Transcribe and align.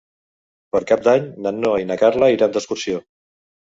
Per 0.77 0.81
Cap 0.93 1.05
d'Any 1.09 1.29
na 1.45 1.53
Noa 1.61 1.85
i 1.85 1.89
na 1.93 2.01
Carla 2.07 2.35
iran 2.41 2.61
d'excursió. 2.61 3.09